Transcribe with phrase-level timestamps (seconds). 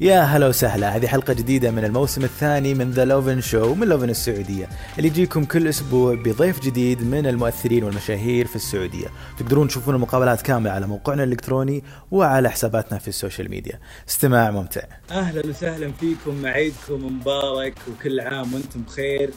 [0.00, 0.96] يا هلا وسهلا.
[0.96, 4.68] هذه حلقة جديدة من الموسم الثاني من The لوفن Show من لوفن السعودية.
[4.98, 9.06] اللي يجيكم كل أسبوع بضيف جديد من المؤثرين والمشاهير في السعودية.
[9.38, 13.80] تقدرون تشوفون المقابلات كاملة على موقعنا الإلكتروني وعلى حساباتنا في ال social media.
[14.08, 14.82] استماع ممتع.
[15.10, 19.30] أهلا وسهلا فيكم عيدكم مبارك وكل عام وأنتم بخير.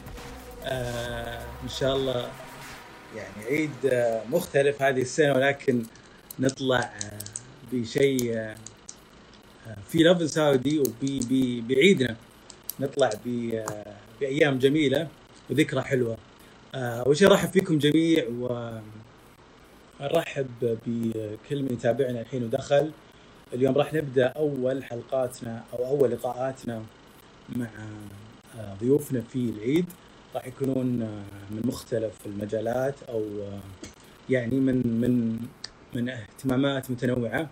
[0.64, 2.28] آه إن شاء الله
[3.16, 5.84] يعني عيد آه مختلف هذه السنة ولكن
[6.40, 7.20] نطلع آه
[7.72, 8.56] بشيء آه،
[9.88, 12.16] في لفل سعودي وبي بي بعيدنا
[12.80, 13.10] نطلع
[14.22, 15.08] بأيام جميلة
[15.50, 16.18] وذكرى حلوة.
[16.76, 18.26] آه، أول شيء أرحب فيكم جميع
[20.00, 22.92] ونرحب بكل من يتابعنا الحين ودخل.
[23.54, 26.84] اليوم راح نبدأ أول حلقاتنا أو أول لقاءاتنا
[27.56, 27.68] مع
[28.60, 29.86] آه، ضيوفنا في العيد.
[30.36, 33.26] راح يكونون آه، من مختلف المجالات أو
[34.30, 35.40] يعني من من
[35.94, 37.50] من اهتمامات متنوعة.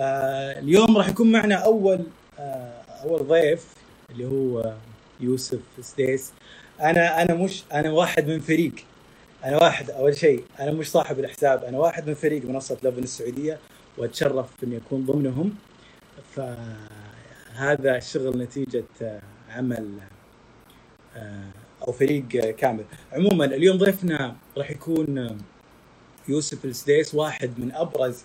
[0.00, 2.00] اليوم راح يكون معنا أول
[2.38, 3.66] آه، أول ضيف
[4.10, 4.76] اللي هو آه،
[5.20, 6.32] يوسف سديس
[6.80, 8.72] أنا أنا مش أنا واحد من فريق.
[9.44, 11.64] أنا واحد أول شيء أنا مش صاحب الحساب.
[11.64, 13.58] أنا واحد من فريق منصة لبن السعودية
[13.98, 15.54] وأتشرف اني اكون ضمنهم.
[16.36, 19.88] فهذا الشغل نتيجة آه، عمل
[21.16, 21.44] آه،
[21.88, 22.84] أو فريق آه، كامل.
[23.12, 25.36] عموما اليوم ضيفنا راح يكون آه،
[26.28, 28.24] يوسف السديس واحد من أبرز آه،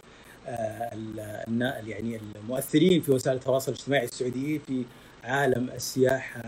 [1.88, 4.86] يعني المؤثرين في وسائل التواصل الاجتماعي السعوديين في
[5.24, 6.42] عالم السياحة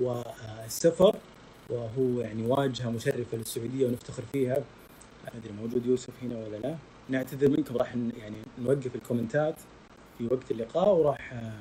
[0.00, 1.16] والسفر
[1.70, 4.56] وهو يعني واجهة مشرفة للسعودية ونفتخر فيها.
[5.24, 6.76] ما أدري موجود يوسف هنا ولا لا.
[7.08, 9.54] نعتذر منكم راح يعني نوقف الكومنتات
[10.18, 11.52] في وقت اللقاء وراح آه،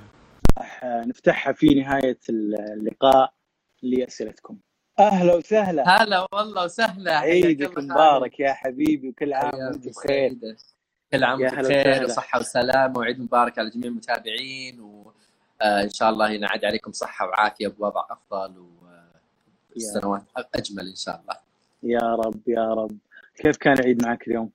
[0.58, 3.33] راح آه، نفتحها في نهاية اللقاء
[3.81, 4.58] لأسئلتكم.
[4.99, 6.03] أهلا وسهلا.
[6.03, 7.17] هلا والله وسهلا.
[7.19, 9.59] عيدك مبارك يا حبيبي وكل عام.
[9.59, 10.38] وأنت بخير.
[11.12, 12.06] كل عام يا وانت هلا بخير وسهلا.
[12.06, 18.06] وصحة وسلامة وعيد مبارك على جميع المتابعين وإن شاء الله ينعاد عليكم صحة وعافية بوضع
[18.09, 18.66] أفضل
[19.76, 20.23] والسنوات
[20.56, 21.36] أجمل إن شاء الله.
[21.84, 22.98] يا رب يا رب.
[23.36, 24.49] كيف كان العيد معك اليوم؟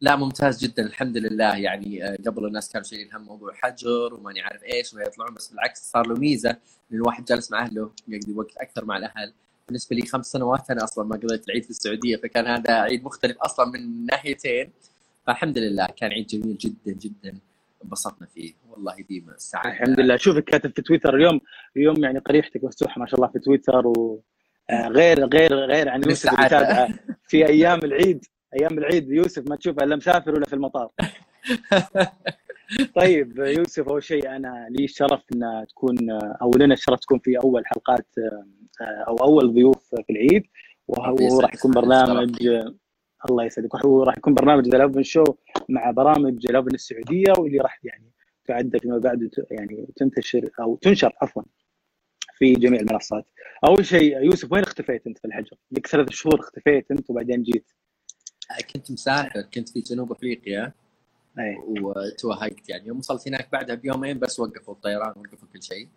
[0.00, 1.56] لا ممتاز جدا الحمد لله.
[1.56, 5.48] يعني آه، قبل الناس كانوا شايلين هم موضوع حجر وماني عارف إيش وما يطلعون بس
[5.48, 9.32] بالعكس صار له ميزة إن الواحد جالس مع أهله يقضي وقت أكثر مع الأهل.
[9.66, 13.38] بالنسبة لي خمس سنوات أنا أصلا ما قضيت العيد في السعودية فكان هذا عيد مختلف
[13.38, 14.72] أصلا من ناحيتين.
[15.28, 17.38] فالحمد لله كان عيد جميل جدا جدا
[17.84, 18.52] انبسطنا فيه.
[18.70, 20.16] والله ديما السعاده الحمد لله.
[20.16, 21.40] شوفك كاتب في تويتر اليوم
[21.76, 24.22] اليوم يعني قريحتك مفتوحة ما شاء الله في تويتر و
[24.70, 26.48] آه، غير غير عن يوسف اللي بالسعادة.
[26.48, 28.24] تابعه في أيام العيد
[28.60, 30.90] أيام العيد يوسف ما تشوفه إلا مسافر ولا في المطار.
[33.00, 36.10] طيب يوسف أول شيء أنا لي الشرف إن تكون
[36.42, 38.06] أو لنا الشرف تكون في أول حلقات
[38.80, 40.42] آه، أو أول ضيوف في العيد
[40.88, 41.40] وهو.
[41.40, 42.48] راح يكون برنامج
[43.30, 45.24] الله يسعدك وهو راح يكون برنامج ذا لوفن شو
[45.68, 48.12] مع برامج لوفن السعودية واللي راح يعني
[48.46, 51.42] تعد فيما بعد يعني تنتشر أو تنشر عفوا
[52.38, 53.24] في جميع المنصات.
[53.68, 57.72] أول شيء يوسف وين اختفيت أنت في الحجر؟ لك ثلاث شهور اختفيت أنت وبعدين جيت.
[58.74, 60.72] كنت مسافر كنت في جنوب أفريقيا
[61.38, 65.88] اي وتوهقت يعني يوم وصلت هناك بعدها بيومين بس وقفوا الطيران وقفوا كل شيء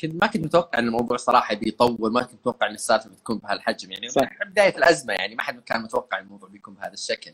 [0.00, 3.92] كنت ما كنت متوقع إن الموضوع صراحة بيطول ما كنت متوقع إن السالفة بتكون بهالحجم
[3.92, 4.28] يعني صح.
[4.46, 7.32] بداية الأزمة يعني ما حد كان متوقع الموضوع بيكون بهذا الشكل.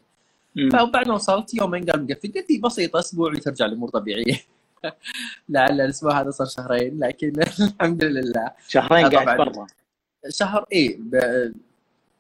[0.73, 4.41] فبعد ما وصلت يومين قال مقفل قلت لي بسيطه أسبوع وترجع الأمور طبيعية
[5.49, 9.39] لعل الأسبوع هذا صار شهرين لكن الحمد لله شهرين آه، قاعد.
[9.39, 9.67] برا.
[10.29, 11.17] شهر إيه ب...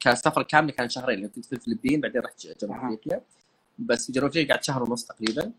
[0.00, 2.76] كسفر كامل كان شهرين كنت في الفلبين بعدين رحت جنوب.
[2.76, 3.20] أفريقيا
[3.78, 5.50] بس في جنوب أفريقيا قعدت شهر ونص تقريبا آه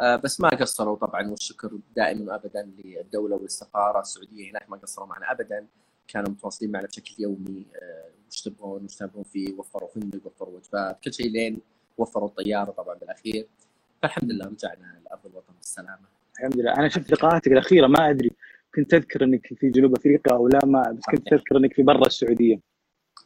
[0.00, 5.66] بس ما قصروا طبعا والشكر دائما وابدا للدولة والسفاره السعودية هناك ما قصروا معنا ابدا
[6.08, 11.00] كانوا متواصلين معنا بشكل يومي آه، وش تبغون وش تبغون فيه وفروا فندق وفروا وجبات
[11.04, 11.60] كل شيء لين
[11.98, 13.46] وفروا الطيارة طبعا بالأخير
[14.02, 18.30] فالحمد لله رجعنا لارض الوطن بالسلامة الحمد لله أنا شفت لقاءاتك الأخيرة ما أدري
[18.74, 21.28] كنت تذكر إنك في جنوب أفريقيا أو لا ما بس كنت.
[21.28, 22.60] تذكر إنك في برا السعودية.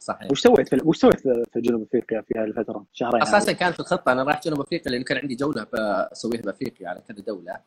[0.01, 0.31] صحيح.
[0.31, 3.79] وش سويت في وش سويت في في جنوب أفريقيا في هذه الفترة؟ شهرين أساسا كانت
[3.79, 7.59] الخطة أنا رايح جنوب أفريقيا لأنه كان عندي جولة بسويها بأفريقيا على كذا دولة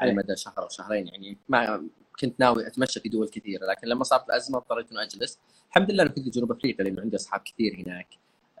[0.00, 0.12] على.
[0.12, 1.88] مدى شهر أو شهرين يعني ما
[2.20, 5.38] كنت ناوي أتمشى في دول كثيرة لكن لما صارت الأزمة اضطريت انه أجلس.
[5.68, 8.08] الحمد لله انه كنت في جنوب أفريقيا لأنه عندي أصحاب كثير هناك.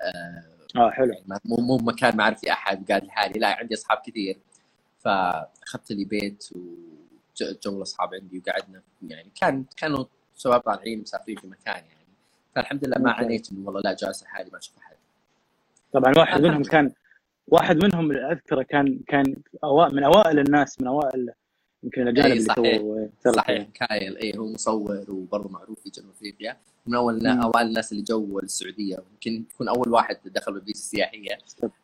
[0.02, 0.44] آه
[0.76, 1.12] آه حلو.
[1.12, 4.38] يعني مو مو مكان ما أعرف فيه أحد وقاعد لحالي لا عندي أصحاب كثير.
[4.98, 10.04] فأخذت لي بيت وجو أصحاب عندي وقعدنا يعني كان كانوا
[10.36, 12.01] شباب طالعين مسافرين في مكان يعني.
[12.54, 13.12] فالحمد لله ما.
[13.12, 14.96] عانيت انه والله لا جالس لحالي ما أشوف أحد.
[15.92, 16.92] طبعا واحد منهم كان
[17.48, 21.32] واحد منهم اللي أذكره كان كان من أوائل الناس من أوائل
[21.82, 22.78] يمكن الأجانب إيه، اللي صحيح.
[22.78, 23.36] سووا سرقة.
[23.36, 24.16] صحيح كايل.
[24.16, 26.56] اي هو مصور وبرضه معروف في جنوب أفريقيا.
[26.86, 27.42] من أول مم.
[27.42, 28.96] أوائل الناس اللي جو السعودية.
[29.12, 31.38] يمكن يكون أول واحد دخل بالفيزا السياحية.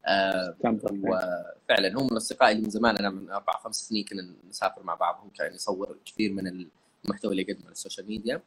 [0.07, 2.97] آه كان وفعلا هو من أصدقائي اللي من زمان.
[2.97, 5.21] أنا من أربع خمس سنين كنا نسافر مع بعض.
[5.25, 6.67] هو كان يصور كثير من
[7.05, 8.41] المحتوى اللي يقدمه على ال social media.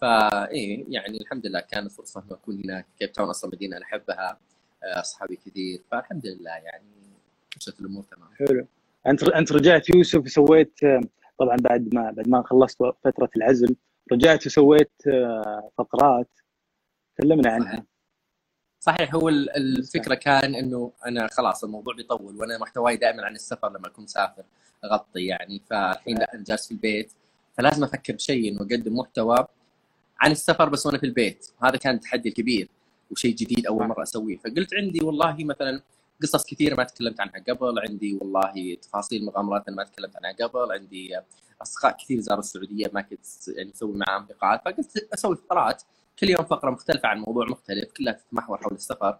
[0.00, 2.86] فايه يعني الحمد لله كانت فرصه إنه أكون هناك.
[2.98, 4.38] كيب تاون أصلا مدينة أنا أحبها
[4.84, 6.84] آه، أصحابي كثير فالحمد لله يعني
[7.56, 8.28] مشت الأمور تمام.
[8.38, 8.66] حلو.
[9.06, 11.00] أنت أنت رجعت يوسف وسويت آه،
[11.38, 13.76] طبعا بعد ما بعد ما خلصت فترة العزل
[14.12, 16.28] رجعت وسويت آه، فقرات.
[17.20, 17.84] كلمنا عنها.
[18.80, 23.68] صحيح هو ال- الفكرة كان إنه أنا خلاص الموضوع بيطول وأنا محتواي دائما عن السفر
[23.68, 24.42] لما أكون مسافر
[24.84, 25.62] أغطي يعني.
[25.70, 27.12] فالحين لا أنا جالس في البيت
[27.56, 29.46] فلازم أفكر بشيء إنه أقدم محتوى
[30.20, 31.46] عن السفر بس وأنا في البيت.
[31.62, 32.68] هذا كان التحدي الكبير
[33.10, 34.36] وشيء جديد أول مرة أسويه.
[34.36, 35.82] فقلت عندي والله مثلا
[36.22, 37.78] قصص كثيرة ما تكلمت عنها قبل.
[37.88, 40.72] عندي والله تفاصيل مغامرات أنا ما تكلمت عنها قبل.
[40.72, 41.16] عندي
[41.62, 44.60] اصدقاء كثير زاروا السعودية ما كنت يعني أسوي معاهم لقاءات.
[44.64, 45.82] فقلت أسوي فقرات
[46.18, 47.92] كل يوم فقرة مختلفة عن موضوع مختلف.
[47.92, 49.18] كلها تتمحور حول السفر.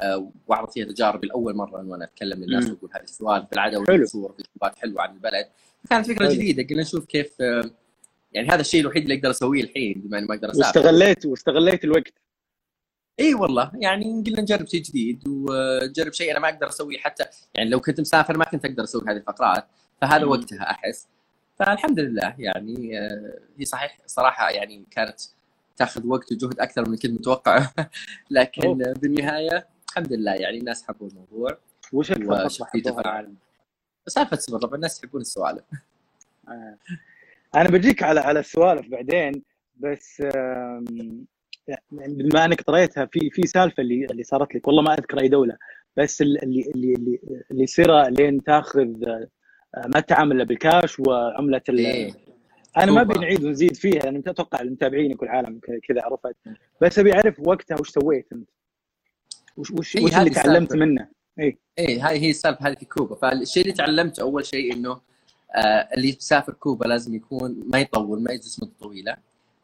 [0.00, 2.70] آه، واعرض فيها تجاربي لأول مرة إنه أنا أتكلم للناس.
[2.70, 3.86] وأقول هذه السؤال في العاده حلو.
[3.88, 5.48] اوريك صور فيديوهات حلوة عن البلد.
[5.90, 6.34] كانت فكرة حلو.
[6.34, 6.62] جديدة.
[6.62, 7.70] قلنا نشوف كيف آه،
[8.32, 10.78] يعني هذا الشيء الوحيد اللي أقدر أسويه الحين بما إني ما أقدر أسافر.
[10.78, 12.14] واستغليت واستغليت الوقت.
[13.20, 17.24] إي والله يعني قلنا نجرب شيء جديد ونجرب شيء أنا ما أقدر أسويه حتى
[17.54, 19.66] يعني لو كنت مسافر ما كنت أقدر أسوي هذه الفقرات
[20.00, 20.30] فهذا مم.
[20.30, 21.08] وقتها أحس.
[21.58, 25.20] فالحمد لله يعني آه، هي صحيح صراحة يعني كانت
[25.76, 27.68] تأخذ وقت وجهد أكثر من كنت متوقع.
[28.30, 28.94] لكن أوه.
[29.02, 31.58] بالنهاية الحمد لله يعني الناس حبوا الموضوع
[31.92, 32.12] وش
[32.84, 33.34] تفاعل.
[34.06, 35.64] سالفة طبعا الناس يحبون السوالف.
[36.48, 36.76] آه.
[37.54, 39.42] أنا بجيك على على السوالف بعدين
[39.76, 40.20] بس
[41.92, 45.28] يعني بما إنك طريتها في في سالفة اللي اللي صارت لك والله ما أذكر أي
[45.28, 45.56] دولة
[45.96, 47.18] بس اللي اللي اللي
[47.50, 49.28] اللي يصير لين تاخذ آه،
[49.94, 51.78] ما تتعامل الا بالكاش وعملة ال...
[51.78, 52.12] إيه.
[52.76, 53.00] أنا ما.
[53.00, 56.36] أبي نعيد ونزيد فيها أنا أتوقع المتابعينك والعالم كذا عرفت
[56.80, 58.48] بس أبي أعرف وقتها وش سويت أنت
[59.56, 60.74] وش وش, إيه، وش هذه اللي تعلمت.
[60.76, 61.08] منه
[61.38, 65.00] إيه هاي هي السالفة هذه في كوبا فالشيء اللي تعلمته أول شيء إنه
[65.94, 69.16] اللي يسافر كوبا لازم يكون ما يطول ما يجلس مدة طويلة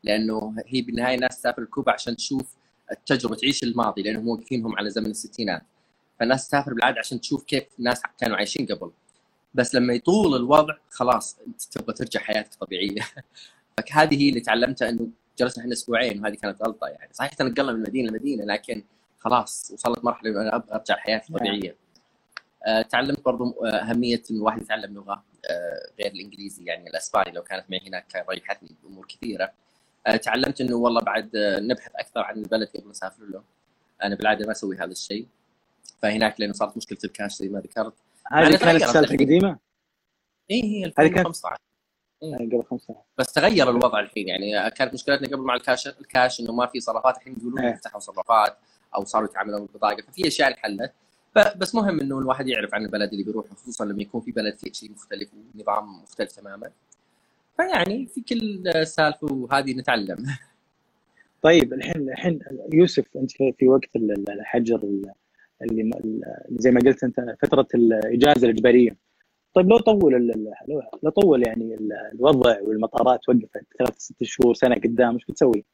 [0.05, 2.57] لأنه هي بالنهاية الناس تسافر كوبا عشان تشوف
[2.93, 5.63] التجربة تعيش الماضي لأنهم موقفينهم على زمن الستينات.
[6.21, 8.91] فالناس تسافر بالعادة عشان تشوف كيف الناس كانوا عايشين قبل.
[9.55, 13.01] بس لما يطول الوضع خلاص أنت تبغى ترجع حياتك طبيعية.
[13.77, 15.09] فهذه هي اللي تعلمتها إنه
[15.39, 17.13] جلسنا إحنا أسبوعين وهذه كانت غلطة يعني.
[17.13, 18.83] صحيح تنقلنا من مدينة لمدينة لكن
[19.19, 21.86] خلاص وصلت مرحلة إنه أنا أبغى أرجع لحياتي الطبيعيه آه،
[22.91, 27.65] تعلمت برضو آه، أهمية انه الواحد يتعلم لغة آه، غير الإنجليزي يعني الأسباني لو كانت
[27.71, 29.53] معي هناك كان ريحتني بأمور كثيرة.
[30.07, 33.43] آه، تعلمت إنه والله بعد آه، نبحث أكثر عن البلد قبل نسافر له.
[34.03, 35.27] أنا بالعادة ما أسوي هذا الشيء.
[36.03, 37.95] فهناك لأنه صارت مشكلة الكاش زي ما ذكرت.
[38.33, 39.05] هذه كانت الحين.
[39.05, 39.59] القديمة؟
[40.51, 41.57] اي هي هذه كانت- 2015
[42.23, 46.41] يعني قبل خمس سنوات بس تغير الوضع الحين يعني كانت مشكلتنا قبل مع الكاش الكاش
[46.41, 47.73] إنه ما في صرافات الحين يقولون إيه.
[47.75, 48.59] يفتحوا صرافات
[48.95, 50.93] أو صاروا يتعاملون بالبطاقه ففي أشياء انحلت
[51.57, 54.73] بس مهم إنه الواحد يعرف عن البلد اللي بيروح خصوصا لما يكون في بلد فيه
[54.73, 56.71] شيء مختلف ونظام مختلف تماما.
[57.57, 60.27] فيعني في كل سالفة وهذه نتعلم.
[61.43, 62.39] طيب الحين الحين
[62.73, 65.13] يوسف أنت في في وقت ال- ال- الحجر ال-
[65.63, 65.91] اللي
[66.51, 68.97] زي ما قلت أنت فترة الإجازة الإجبارية.
[69.55, 70.33] طيب لو طول
[71.03, 75.65] لو طول يعني ال- الوضع والمطارات وقفت ثلاث ست شهور سنة قدام إيش بتسوي؟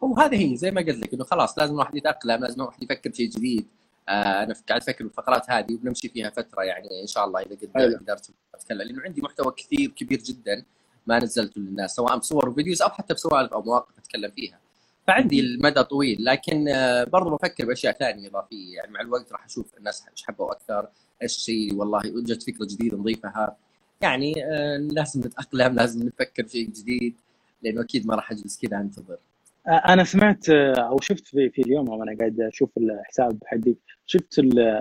[0.00, 3.28] وهذه هي زي ما قلت لك إنه خلاص لازم الواحد يتأقلم لازم الواحد يفكر بشيء
[3.30, 3.66] جديد.
[3.66, 7.70] آه أنا قاعد أفكر بالفقرات هذه وبنمشي فيها فترة يعني إن شاء الله إذا قد-
[7.74, 7.96] حلو.
[7.98, 8.78] قدرت أتكلم.
[8.82, 10.64] لأنه عندي محتوى كثير كبير جدا
[11.06, 14.60] ما نزلته للناس سواء بصور وفيديوز أو حتى بسوالف أو مواقف أتكلم فيها.
[15.06, 18.76] فعندي المدى طويل لكن آه، برضو بفكر بأشياء ثانية إضافية.
[18.76, 20.88] يعني مع الوقت راح أشوف الناس إيش حبوا أكثر
[21.22, 23.56] إيش الشيء والله وجدت فكرة جديدة نضيفها.
[24.00, 27.16] يعني آه، لازم نتأقلم لازم نفكر بشيء جديد
[27.62, 29.18] لأنه أكيد ما راح أجلس كذا أنتظر.
[29.68, 34.34] أنا سمعت أو شفت في, في اليوم وأنا قاعد أشوف الحساب حقك شفت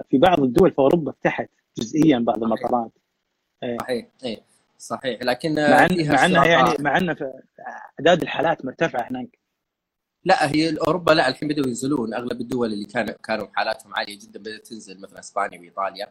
[0.09, 2.91] في بعض الدول في أوروبا فتحت جزئيا بعض المطارات.
[3.81, 4.43] صحيح اي
[4.77, 5.21] صحيح.
[5.21, 6.75] لكن مع آه، أنها يعني.
[6.79, 7.15] مع أن
[7.99, 9.39] أعداد الحالات مرتفعة هناك.
[10.25, 12.13] لا هي أوروبا لا الحين بدأوا ينزلون.
[12.13, 16.07] أغلب الدول اللي كانوا كانوا حالاتهم عالية جدا بدأت تنزل مثلا إسبانيا وإيطاليا.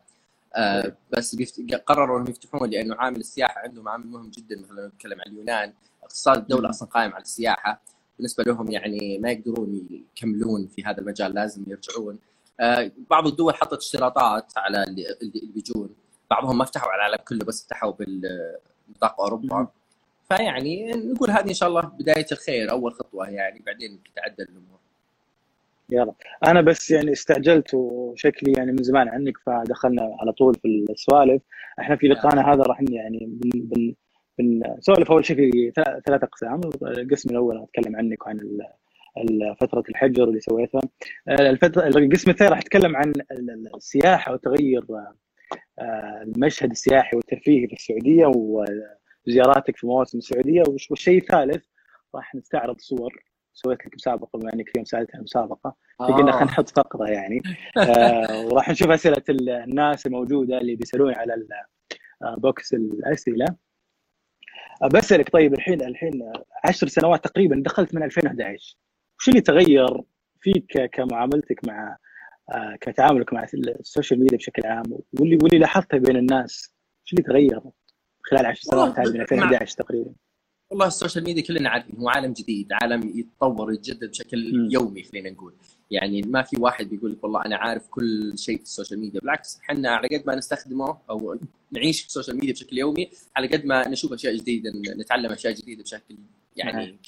[0.56, 1.74] آه بس بيفت...
[1.74, 4.60] قرروا إنهم يفتحون لأنه عامل السياحة عندهم عامل مهم جدا.
[4.60, 5.72] مثلا نتكلم عن اليونان.
[6.02, 6.70] اقتصاد الدولة.
[6.70, 7.82] أصلا قائم على السياحة.
[8.22, 12.18] بالنسبة لهم يعني ما يقدرون يكملون في هذا المجال لازم يرجعون.
[12.60, 15.04] آه بعض الدول حطت اشتراطات على اللي,
[15.54, 15.90] بيجون
[16.30, 19.68] بعضهم ما فتحوا على العالم كله بس فتحوا بالنطاق أوروبا.
[20.28, 24.78] فيعني نقول هذه إن شاء الله بداية الخير أول خطوة يعني بعدين تتعدل الأمور.
[25.90, 26.14] يلا.
[26.46, 31.42] أنا بس يعني استعجلت وشكلي يعني من زمان عنك فدخلنا على طول في السوالف.
[31.80, 33.94] إحنا في لقاءنا هذا راح يعني بن بن
[34.42, 35.72] بنسولف أول شيء في
[36.06, 36.60] ثلاث أقسام.
[36.82, 38.58] القسم الأول أتكلم عنك وعن
[39.60, 40.80] فترة الحجر اللي سويتها.
[41.28, 43.12] الفترة القسم الثاني راح أتكلم عن
[43.76, 44.84] السياحة وتغير
[45.78, 48.26] آه، المشهد السياحي والترفيهي في السعودية
[49.26, 50.62] وزياراتك في مواسم السعودية.
[50.90, 51.64] والشيء الثالث
[52.14, 53.24] راح نستعرض صور.
[53.52, 55.74] سويت لك مسابقة بما إنك اليوم سالتها مسابقة.
[56.00, 56.06] آه.
[56.06, 57.42] قلنا خلينا نحط فقرة يعني.
[57.76, 61.46] آه وراح نشوف أسئلة الناس الموجودة اللي بيسالون على
[62.38, 63.46] box الأسئلة.
[63.50, 63.56] آه،
[64.88, 66.32] بسألك طيب الحين الحين
[66.64, 68.76] 10 سنوات تقريبا دخلت من 2011
[69.18, 70.00] وش اللي تغير
[70.40, 71.96] فيك كمعاملتك مع
[72.50, 76.74] آه، كتعاملك مع ال social media بشكل عام؟ واللي واللي لاحظته بين الناس
[77.04, 77.60] وش اللي تغير
[78.22, 80.12] خلال 10 سنوات هذه من 2011 تقريبا؟
[80.72, 84.70] والله ال social media كلنا عارفين هو عالم جديد عالم يتطور ويتجدد بشكل م.
[84.70, 85.54] يومي خلينا نقول
[85.90, 89.20] يعني ما في واحد بيقول لك والله أنا عارف كل شيء في ال social media
[89.20, 91.38] بالعكس إحنا على قد ما نستخدمه أو
[91.72, 95.52] نعيش في ال social media بشكل يومي على قد ما نشوف أشياء جديدة نتعلم أشياء
[95.52, 96.16] جديدة بشكل
[96.56, 96.98] يعني نعم.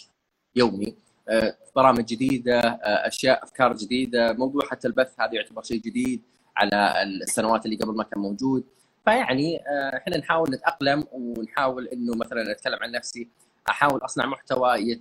[0.56, 0.94] يومي
[1.28, 6.22] آه، برامج جديدة آه، أشياء أفكار جديدة موضوع حتى البث هذا يعتبر شيء جديد
[6.56, 8.64] على السنوات اللي قبل ما كان موجود
[9.04, 13.28] فيعني آه، إحنا نحاول نتأقلم ونحاول إنه مثلا أتكلم عن نفسي
[13.68, 14.98] أحاول أصنع محتوى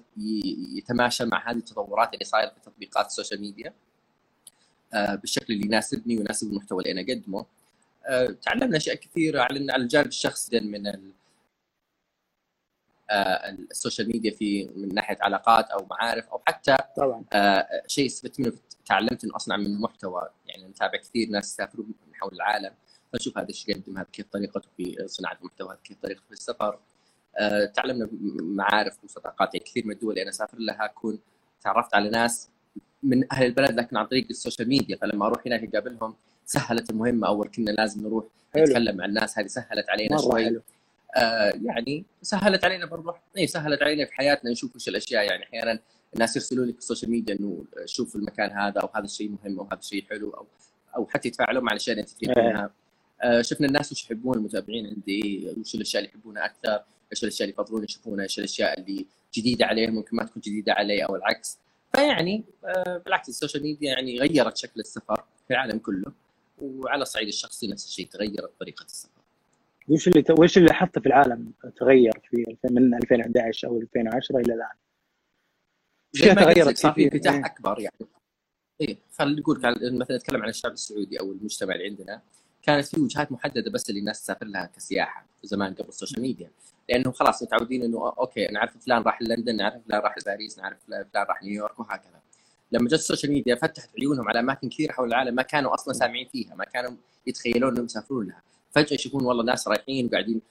[0.77, 3.73] يتماشى مع هذه التطورات اللي صايرة في تطبيقات السوشيال ميديا
[4.93, 7.45] بالشكل اللي يناسبني ويناسب المحتوى اللي أنا أقدمه.
[8.41, 11.13] تعلمنا أشياء كثيرة على الجانب الشخصي من
[13.13, 17.23] آه، ال social media في من ناحية علاقات أو معارف أو حتى طبعا.
[17.33, 18.53] آه، شيء استفدت منه
[18.85, 20.29] تعلمت إنه أصنع من محتوى.
[20.45, 22.73] يعني نتابع كثير ناس يسافرون من حول العالم
[23.13, 26.73] فنشوف هذا إيش يقدم هذا كيف طريقته في صناعة المحتوى هذا كيف طريقته في السفر.
[26.73, 26.79] آه،
[27.75, 28.09] تعلمنا
[28.41, 31.19] معارف وصداقات يعني كثير من الدول اللي أنا أسافر لها اكون
[31.61, 32.49] تعرفت على ناس
[33.03, 34.97] من أهل البلد لكن عن طريق ال social media.
[34.97, 38.25] فلما أروح هناك أقابلهم سهلت المهمه أول كنا لازم نروح
[38.57, 40.45] نتكلم مع الناس هذه سهلت علينا شوي.
[40.45, 40.61] حلو.
[41.15, 45.25] آه يعني سهلت علينا برضه اي سهلت علينا في حياتنا نشوف وش الأشياء.
[45.25, 45.79] يعني أحيانا
[46.13, 49.59] الناس يرسلوا لك في ال social media إنه شوف المكان هذا أو هذا الشيء مهم
[49.59, 50.45] أو هذا الشيء حلو أو
[50.95, 52.69] أو حتى يتفاعلوا مع الأشياء اللي أنت تحبونها
[53.21, 56.83] آه شفنا الناس وش يحبون المتابعين عندي وش الأشياء اللي يحبونها أكثر.
[57.13, 61.05] إيش الأشياء اللي يفضلون يشوفونها؟ إيش الأشياء اللي جديدة عليهم ممكن ما تكون جديدة علي
[61.05, 61.59] أو العكس؟
[61.95, 66.11] فيعني آه بالعكس ال social media يعني غيرت شكل السفر في العالم كله
[66.57, 69.09] وعلى الصعيد الشخصي نفس الشيء تغيرت طريقة السفر.
[69.87, 74.75] وش اللي وش اللي لاحظته في العالم تغير في من 2011 أو 2010 إلى الآن؟
[76.15, 77.45] اشياء تغيرت صار في انفتاح إيه.
[77.45, 78.09] أكبر يعني.
[78.81, 79.59] إيه خلينا نقول
[79.99, 82.21] مثلا نتكلم عن الشعب السعودي أو المجتمع اللي عندنا
[82.61, 86.51] كانت في وجهات محددة بس اللي الناس تسافر لها كسياحة زمان قبل ال social media.
[86.89, 91.05] لأنه خلاص متعودين إنه okay نعرف فلان راح لندن نعرف فلان راح لباريس نعرف فلان
[91.15, 92.21] راح نيويورك وهكذا.
[92.71, 95.93] لما جت ال social media فتحت عيونهم على أماكن كثيرة حول العالم ما كانوا أصلا
[95.93, 96.91] سامعين فيها ما كانوا
[97.27, 98.41] يتخيلون إنهم يسافرون لها.
[98.71, 100.41] فجأة يشوفون والله ناس رايحين وقاعدين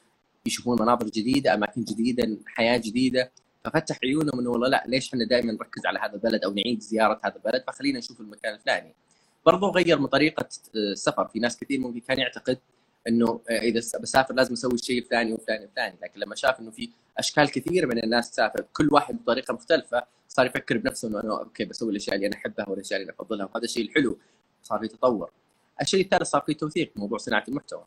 [0.46, 3.30] يشوفون مناظر جديدة أماكن جديدة حياة جديدة.
[3.64, 7.20] ففتح عيونهم إنه والله لا ليش إحنا دائما نركز على هذا البلد أو نعيد زيارة
[7.24, 8.94] هذا البلد؟ فخلينا نشوف المكان الفلاني.
[9.46, 11.28] برضو غير من طريقة السفر.
[11.28, 12.58] في ناس كثير ممكن كان يعتقد
[13.08, 17.50] إنه إذا بسافر لازم أسوي الشيء الفلاني والفلاني والفلاني لكن لما شاف إنه في أشكال
[17.50, 21.90] كثيرة من الناس تسافر كل واحد بطريقة مختلفة صار يفكر بنفسه إنه أنا okay بسوي
[21.90, 24.18] الأشياء اللي أنا أحبها والأشياء اللي أنا أفضلها وهذا الشيء الحلو
[24.62, 25.30] صار في تطور
[25.82, 27.84] الشيء الثالث صار في توثيق موضوع صناعة المحتوى.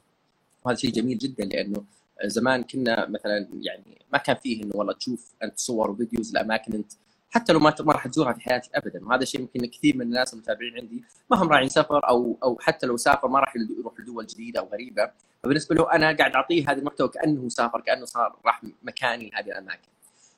[0.65, 1.83] وهذا شيء جميل جدا لأنه
[2.25, 6.73] زمان كنا مثلا يعني ما كان فيه إنه والله تشوف أنت صور و videos لاماكن
[6.73, 6.91] انت
[7.35, 9.05] حتى لو ما ما راح تزورها في حياتك ابدا.
[9.05, 12.87] وهذا الشيء يمكن كثير من الناس المتابعين عندي ما هم راعيين سفر أو أو حتى
[12.87, 15.11] لو سافر ما راح يروح لدول جديدة أو غريبة.
[15.43, 19.89] فبالنسبة له أنا قاعد أعطيه هذا المحتوى كأنه سافر كأنه صار راح مكاني لهذه الأماكن.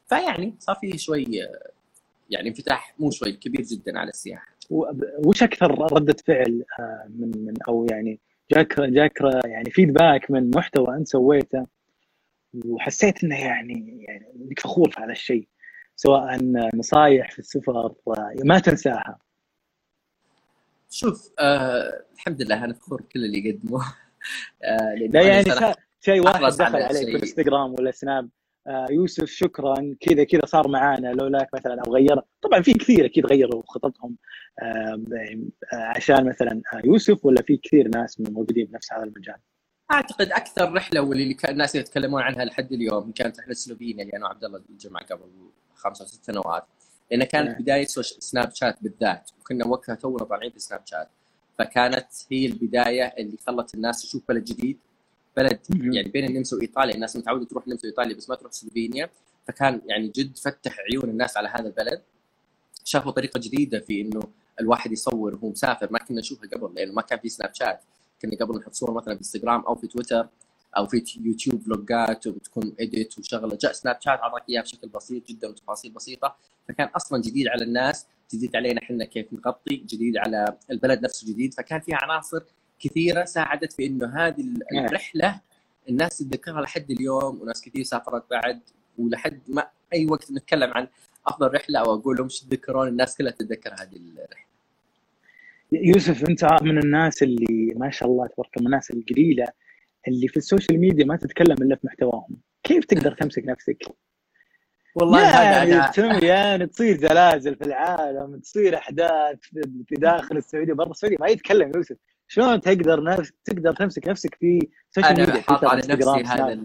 [0.09, 1.25] فيعني صار فيه شوي
[2.29, 4.57] يعني انفتاح مو شوي كبير جدا على السياحة.
[5.25, 8.19] وش أكثر ردة فعل آه، من من أو يعني
[8.51, 11.65] جاك جاك يعني فيدباك من محتوى أنت سويته
[12.65, 15.47] وحسيت إنه يعني يعني إنك فخور في هذا الشيء؟
[15.97, 16.37] سواء
[16.75, 17.93] نصايح في السفر
[18.43, 19.17] ما تنساها.
[20.89, 23.79] شوف آه الحمد لله أنا فخور بكل اللي يقدمه
[24.63, 28.29] آه لا يعني شيء واحد دخل عليك في انستغرام ولا سناب
[28.67, 32.21] آه يوسف شكرا كذا كذا صار معانا لولاك مثلا أو غير.
[32.41, 34.17] طبعا في كثير أكيد غيروا خططهم
[34.61, 35.01] آه
[35.73, 39.37] عشان مثلا يوسف ولا في كثير ناس موجودين بنفس هذا المجال.
[39.91, 44.25] أعتقد أكثر رحلة واللي كان الناس يتكلمون عنها لحد اليوم كانت رحلة سلوفينيا اللي أنا
[44.25, 45.29] وعبد الله الجمعة قبل
[45.75, 46.63] خمس أو ست سنوات.
[47.11, 47.61] لأن كانت نعم.
[47.61, 49.31] بداية سناب شات بالذات.
[49.41, 51.09] وكنا وقتها تونا طالعين في سناب شات.
[51.59, 54.77] فكانت هي البداية اللي خلت الناس تشوف بلد جديد.
[55.37, 56.95] بلد يعني بين النمسا وإيطاليا.
[56.95, 59.09] الناس متعودة تروح النمسا وإيطاليا بس ما تروح سلوفينيا.
[59.47, 62.01] فكان يعني جد فتح عيون الناس على هذا البلد.
[62.83, 64.19] شافوا طريقة جديدة في إنه
[64.61, 65.87] الواحد يصور وهو مسافر.
[65.91, 67.81] ما كنا نشوفها قبل لأنه ما كان في سناب شات.
[68.21, 70.27] كنا قبل نحط صور مثلا في انستغرام أو في تويتر
[70.77, 75.47] أو في يوتيوب vlogات وتكون edit وشغلة جاء سناب شات اعطاك إياها بشكل بسيط جدا
[75.47, 76.35] وتفاصيل بسيطة
[76.67, 81.53] فكان أصلا جديد على الناس جديد علينا إحنا كيف نغطي جديد على البلد نفسه جديد
[81.53, 82.39] فكان فيها عناصر
[82.79, 84.53] كثيرة ساعدت في إنه هذه.
[84.73, 85.41] الرحلة
[85.89, 88.59] الناس تتذكرها لحد اليوم وناس كثير سافرت بعد
[88.97, 90.87] ولحد ما أي وقت نتكلم عن
[91.27, 94.46] أفضل رحلة أو أقول لهم إيش تتذكرون الناس كلها تتذكر هذه الرحلة
[95.71, 99.47] يوسف أنت من الناس اللي ما شاء الله تبارك من الناس القليلة
[100.07, 102.37] اللي في ال social media ما تتكلم إلا في محتواهم.
[102.63, 103.83] كيف تقدر تمسك نفسك؟
[104.95, 109.39] والله يعني هذا تم يعني تصير زلازل في العالم تصير أحداث
[109.87, 111.95] في داخل السعودية برا السعودية ما يتكلم يوسف.
[112.27, 116.59] شلون تقدر نفس تقدر تمسك نفسك في ال social أنا ميديا حاط على نفسي هذا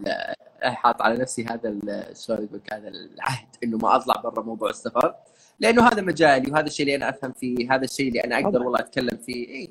[0.62, 1.78] حاط على نفسي هذا
[2.14, 5.14] شلون أقول لك هذا العهد إنه ما أطلع برا موضوع السفر.
[5.62, 8.62] لأنه هذا مجالي وهذا الشيء اللي أنا أفهم فيه هذا الشيء اللي أنا أقدر.
[8.62, 9.48] والله أتكلم فيه.
[9.48, 9.68] إيه.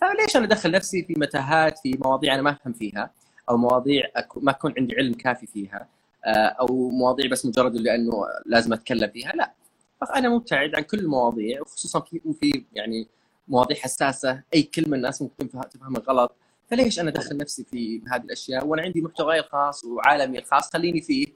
[0.00, 3.10] فليش أنا أدخل نفسي في متاهات في مواضيع أنا ما أفهم فيها
[3.50, 4.04] أو مواضيع
[4.36, 5.88] ما يكون عندي علم كافي فيها
[6.26, 8.12] آه، أو مواضيع بس مجرد لأنه
[8.46, 9.52] لازم أتكلم فيها؟ لا.
[10.00, 13.06] فانا مبتعد عن كل المواضيع وخصوصا في في يعني
[13.48, 16.36] مواضيع حساسة أي كلمة الناس ممكن تفهم- تفهمها غلط.
[16.70, 21.26] فليش أنا أدخل نفسي في هذه الأشياء؟ وأنا عندي محتواي الخاص وعالمي الخاص خليني فيه.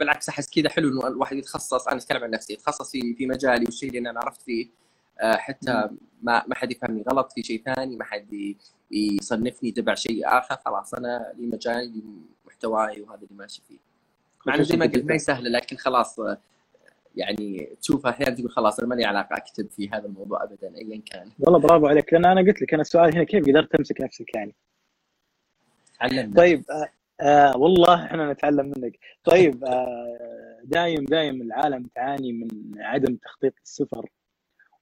[0.00, 1.88] بالعكس أحس كذا حلو إنه الواحد يتخصص.
[1.88, 4.68] أنا أتكلم عن نفسي يتخصص في في مجالي والشيء اللي أنا عرفت فيه
[5.20, 5.88] آه، حتى
[6.22, 8.54] ما ما حد يفهمني غلط في شيء ثاني ما حد
[8.90, 12.02] يصنفني تبع شيء آخر خلاص أنا لي مجالي لي
[12.46, 13.78] محتواي وهذا اللي ماشي فيه.
[14.46, 16.38] مع إنه زي ما قلت ما هي سهلة لكن خلاص آه،
[17.16, 21.30] يعني تشوفها أحيانا تقول خلاص أنا مالي علاقة أكتب في هذا الموضوع ابدا ايا كان.
[21.38, 22.12] والله برافو عليك.
[22.12, 24.54] لأن أنا قلت لك أنا السؤال هنا كيف قدرت تمسك نفسك يعني؟
[26.00, 26.36] علمنا.
[26.36, 26.64] طيب
[27.20, 28.98] آه والله إحنا نتعلم منك.
[29.24, 32.48] طيب آه دايم دايم العالم تعاني من
[32.82, 34.08] عدم تخطيط السفر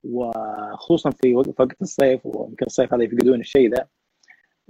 [0.04, 3.87] وخصوصا في وقت الصيف ويمكن الصيف هذا يفقدون الشيء ذا.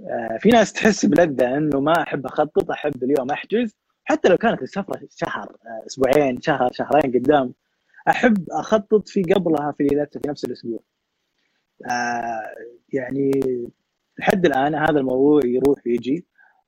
[0.09, 4.61] آه في ناس تحس بلذة إنه ما أحب أخطط أحب اليوم أحجز حتى لو كانت
[4.61, 5.55] السفرة شهر
[5.87, 7.53] أسبوعين شهر شهرين قدام
[8.09, 10.79] أحب أخطط في قبلها في ليلتها في نفس الأسبوع.
[12.93, 13.31] يعني
[14.19, 16.25] لحد الآن هذا الموضوع يروح ويجي.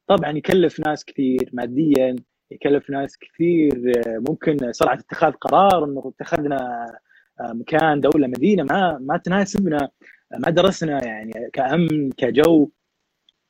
[0.08, 2.16] طبعا يكلف ناس كثير ماديا
[2.52, 6.86] يكلف ناس كثير آه، ممكن سرعه اتخاذ قرار إنه اتخذنا
[7.40, 9.90] آه، مكان دولة مدينة ما ما تناسبنا
[10.40, 12.70] ما درسنا يعني كأمن كجو.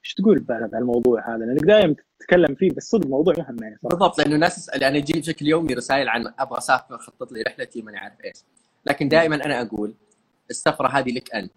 [0.06, 4.20] إيش تقول بهذا الموضوع هذا؟ لأنك دائما تتكلم فيه بس صدق موضوع مهم يعني بالضبط
[4.20, 8.16] لأنه الناس أنا يجيني بشكل يومي رسائل عن أبغى أسافر اخطط لي رحلتي ماني عارف
[8.26, 8.38] إيش.
[8.86, 9.94] لكن دائما أنا أقول
[10.50, 11.54] السفرة هذه لك أنت.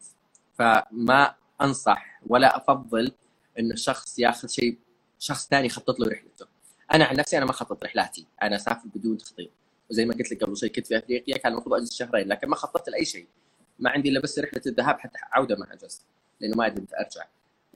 [0.53, 3.13] فما أنصح ولا أفضل
[3.59, 4.79] إنه الشخص ياخذ شيء
[5.25, 6.47] شخص ثاني يخطط له رحلته.
[6.95, 8.27] أنا عن نفسي أنا ما اخطط رحلاتي.
[8.43, 9.51] أنا اسافر بدون تخطيط
[9.91, 12.57] وزي ما قلت لك قبل شوي كنت في أفريقيا كان المفروض أجلس شهرين لكن ما
[12.57, 13.27] خططت لأي شيء.
[13.79, 16.03] ما عندي إلا بس رحلة الذهاب حتى عوده ما أجلس
[16.41, 17.25] لأنه ما أدري متى أرجع.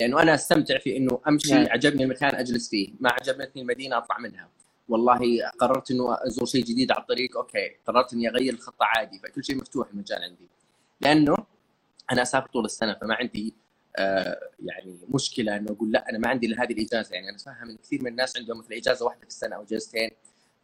[0.01, 1.67] لأنه أنا أستمتع في إنه أمشي نعم.
[1.71, 2.93] عجبني المكان أجلس فيه.
[3.01, 4.49] ما عجبتني المدينة أطلع منها.
[4.89, 7.77] والله قررت إنه أزور شيء جديد على الطريق أوكي.
[7.87, 10.49] قررت إني أغير الخطة عادي فكل شيء مفتوح المجال عندي.
[11.01, 11.37] لأنه
[12.13, 13.55] أنا أسافر طول السنة فما عندي
[14.61, 17.14] يعني مشكلة إنه أقول لا أنا ما عندي إلا هذه الإجازة.
[17.14, 20.11] يعني أنا اتفهم إن كثير من الناس عندهم مثل إجازة واحدة في السنة أو إجازتين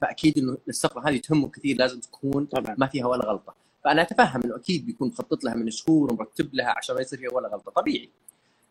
[0.01, 2.75] فأكيد إنه السفره هذه تهمهم كثير لازم تكون طبعا.
[2.79, 3.55] ما فيها ولا غلطة.
[3.85, 7.31] فأنا أتفهم إنه أكيد بيكون مخطط لها من شهور ومرتب لها عشان ما يصير فيها
[7.33, 8.11] ولا غلطة طبيعي.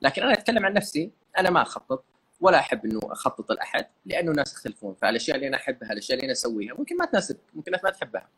[0.01, 2.03] لكن أنا أتكلم عن نفسي أنا ما أخطط
[2.41, 4.95] ولا أحب إنه أخطط لأحد لأنه الناس يختلفون.
[5.01, 8.29] فالاشياء اللي أنا أحبها الأشياء اللي أنا أسويها ممكن ما تناسبك ممكن الناس ما تحبها.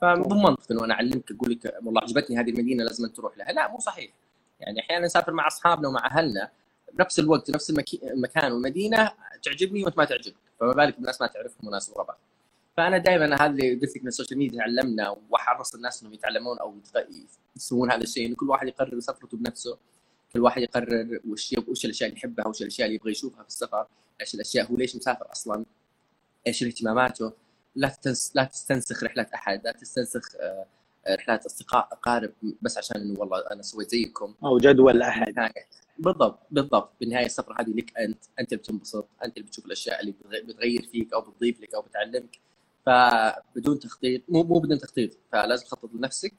[0.00, 3.52] فمو منطق إنه أنا أعلمك أقول لك والله عجبتني هذه المدينة لازم تروح لها.
[3.52, 4.12] لا مو صحيح.
[4.60, 6.50] يعني أحيانا نسافر مع أصحابنا ومع أهلنا
[6.92, 7.70] بنفس الوقت نفس.
[8.02, 12.18] المكان والمدينة تعجبني وأنت ما تعجبك فما بالك بالناس ما تعرفهم وناس غرباء
[12.76, 16.58] فأنا دائما هذا اللي قلت لك من ال social media علمنا واحرص الناس إنهم يتعلمون
[16.58, 16.74] أو
[17.56, 19.78] يسوون هذا الشيء إنه كل واحد يقرر سفرته بنفسه
[20.32, 21.54] كل واحد يقرر وش.
[21.68, 23.86] وش الأشياء اللي يحبها وش الأشياء اللي يبغى يشوفها في السفر
[24.20, 25.64] إيش الأشياء هو ليش مسافر أصلا
[26.46, 27.32] إيش اهتماماته
[27.76, 28.32] لا تنس...
[28.34, 30.66] لا تستنسخ رحلة أحد لا تستنسخ آه،
[31.10, 32.32] رحلات أصدقاء أقارب
[32.62, 34.34] بس عشان انه والله أنا سويت زيكم.
[34.44, 35.52] أو جدول أحد.
[35.98, 36.92] بالضبط بالضبط.
[37.00, 38.24] بالنهاية السفره هذه لك أنت.
[38.40, 41.82] أنت اللي بتنبسط أنت اللي بتشوف الأشياء اللي بتغ- بتغير فيك أو بتضيف لك أو
[41.82, 42.38] بتعلمك.
[42.86, 45.10] فبدون تخطيط مو مو بدون تخطيط.
[45.32, 46.34] فلازم تخطط لنفسك.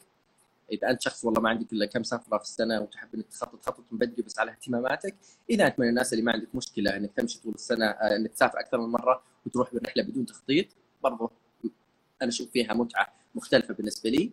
[0.71, 3.83] إذا أنت شخص والله ما عندك إلا كم سفرة في السنة وتحب إنك تخطط تخطط
[3.91, 5.15] من بدري بس على اهتماماتك.
[5.49, 8.59] إذا أنت من الناس اللي ما عندك مشكلة إنك تمشي طول السنة آه، إنك تسافر
[8.59, 10.65] أكثر من مرة وتروح بالرحلة بدون تخطيط
[11.03, 11.31] برضو
[12.21, 14.31] أنا أشوف فيها متعة مختلفة بالنسبة لي.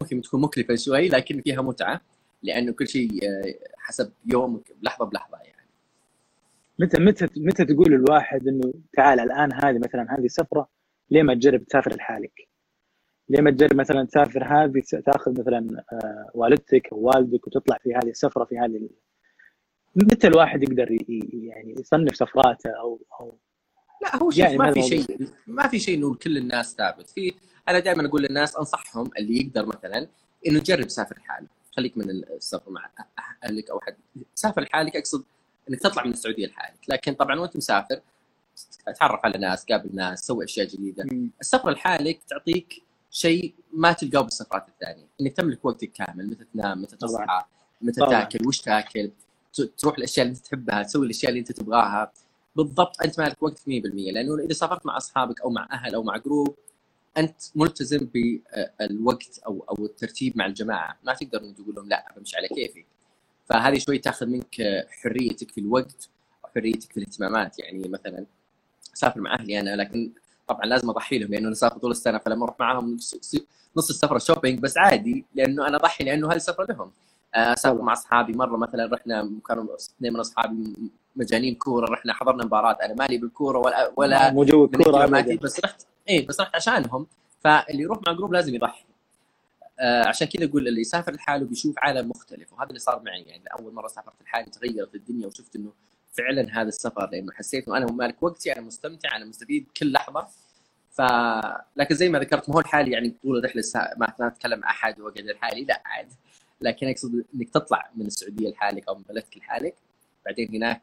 [0.00, 2.00] ممكن تكون مكلفة شوي لكن فيها متعة
[2.42, 5.68] لأنه كل شيء آه، حسب يومك لحظه بلحظة يعني.
[6.78, 10.68] متى متى متى تقول الواحد إنه تعال الآن هذه مثلا هذه سفره
[11.10, 12.48] ليه ما تجرب تسافر لحالك؟
[13.28, 18.44] لما تجرب مثلا تسافر هذه تأخذ مثلا آه، والدتك أو والدك وتطلع في هذه السفرة
[18.44, 18.88] في هذه
[19.96, 20.96] متى الواحد يقدر
[21.32, 23.38] يعني يصنف سفراته أو أو
[24.02, 27.10] لا هو شيء يعني ما في شيء ما في شيء انه كل الناس ثابت.
[27.10, 27.32] في
[27.68, 30.08] أنا دائما أقول للناس أنصحهم اللي يقدر مثلا
[30.46, 31.46] إنه يجرب يسافر لحاله.
[31.76, 32.90] خليك من السفر مع
[33.44, 33.96] أهلك أو حد.
[34.34, 35.24] سافر لحالك أقصد
[35.70, 36.78] إنك تطلع من السعودية لحالك.
[36.88, 38.00] لكن طبعا وأنت مسافر
[39.00, 41.04] تعرف على ناس قابل ناس سوي أشياء جديدة.
[41.40, 45.06] السفره لحالك تعطيك شيء ما تلقاه بالسفرات الثانية.
[45.20, 47.42] إنك تملك وقتك كامل متى تنام متى تصحى
[47.82, 48.10] متى طبعا.
[48.24, 49.10] تاكل وش تاكل
[49.78, 52.12] تروح الاشياء اللي أنت تحبها تسوي الأشياء اللي أنت تبغاها.
[52.56, 53.66] بالضبط أنت مالك وقت 100%
[54.12, 56.56] لأنه إذا سافرت مع أصحابك أو مع أهل أو مع group
[57.18, 60.98] أنت ملتزم بالوقت أو أو الترتيب مع الجماعة.
[61.04, 62.84] ما تقدر انك تقول لهم لا بمشي على كيفي.
[63.46, 66.08] فهذه شوي تاخذ منك حريتك في الوقت
[66.44, 67.58] وحريتك في الاهتمامات.
[67.58, 68.26] يعني مثلا
[68.94, 70.12] أسافر مع أهلي أنا لكن
[70.48, 72.94] طبعا لازم أضحي لهم لأنه أنا اسافر طول السنة فلما أروح معاهم
[73.76, 76.90] نص السفره shopping بس عادي لأنه أنا اضحي لأنه هذه السفره لهم.
[77.34, 78.32] آه، اسافر مع أصحابي.
[78.32, 80.74] مرة مثلا رحنا كانوا اثنين من أصحابي
[81.16, 82.78] مجانين كورة رحنا حضرنا مباراة.
[82.82, 87.06] أنا مالي بالكورة ولا ولا مو جو الكورة بس رحت اي بس رحت عشانهم.
[87.40, 88.84] فاللي يروح مع group لازم يضحي.
[89.80, 93.22] آه عشان كذا أقول اللي يسافر لحاله بيشوف عالم مختلف وهذا اللي صار معي.
[93.22, 95.72] يعني أول مرة سافرت لحالي تغيرت الدنيا وشفت إنه
[96.12, 100.28] فعلا هذا السفر لأنه حسيت إنه أنا مالك وقتي أنا مستمتع أنا مستفيد كل لحظة.
[100.92, 101.02] ف
[101.76, 103.62] لكن زي ما ذكرت ما هو الحالي يعني طول الرحلة
[103.96, 106.14] ما أتكلم أحد وأقعد لحالي لا عادي
[106.60, 109.74] لكن أقصد إنك تطلع من السعودية لحالك أو من بلدك لحالك.
[110.26, 110.80] بعدين هناك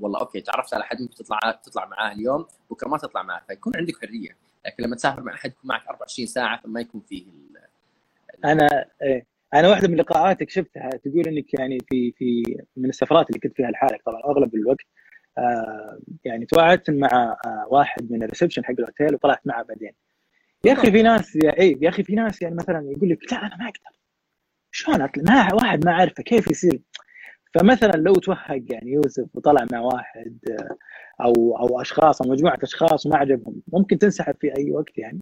[0.00, 3.72] والله أوكي تعرفت على حد ممكن تطلع تطلع معاه اليوم بكرة ما تطلع معاه فيكون
[3.76, 4.36] عندك حرية
[4.66, 7.58] لكن لما تسافر مع احد يكون معك 24 ساعة فما يكون فيه ال...
[8.44, 12.42] أنا إيه أنا واحدة من لقاءاتك شفتها تقول إنك يعني في في
[12.76, 14.84] من السفرات اللي كنت فيها لحالك طبعا أغلب الوقت
[15.38, 19.92] آه يعني تواعدت مع آه واحد من ال reception حق الاوتيل وطلعت معه بعدين.
[20.64, 23.46] يا أخي في ناس يا اي يا أخي في ناس يعني مثلا يقول لك لا
[23.46, 23.98] أنا ما أقدر.
[24.70, 26.80] شلون أطلع؟ ما واحد ما اعرفه كيف يصير.
[27.54, 30.76] فمثلا لو توهق يعني يوسف وطلع مع واحد آه،
[31.24, 35.20] أو أو أشخاص أو مجموعة أشخاص وما عجبهم ممكن تنسحب في أي وقت يعني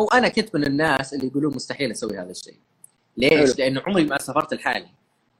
[0.00, 2.58] هو أنا كنت من الناس اللي يقولون مستحيل أسوي هذا الشيء
[3.16, 3.54] ليش؟ حلو.
[3.58, 4.88] لأنه عمري ما سافرت لحالي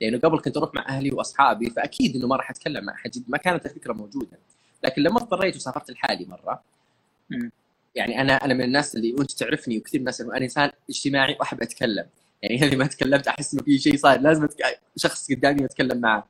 [0.00, 3.38] لأنه قبل كنت أروح مع أهلي وأصحابي فأكيد إنه ما راح أتكلم مع أحد ما
[3.38, 4.38] كانت الفكرة موجودة
[4.84, 6.62] لكن لما اضطريت وسافرت لحالي مرة
[7.30, 7.48] م.
[7.94, 12.06] يعني أنا أنا من الناس اللي وأنت تعرفني وكثير ناس أنا إنسان اجتماعي وأحب أتكلم
[12.44, 14.20] يعني اذا ما تكلمت أحس إنه في شيء صاير.
[14.20, 14.48] لازم
[14.96, 16.28] شخص قدامي اتكلم معه.